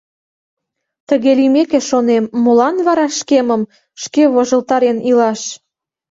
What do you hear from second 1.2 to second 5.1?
лиймеке, шонем, молан вара шкемым шке вожылтарен